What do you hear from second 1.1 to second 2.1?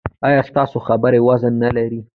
وزن نلري؟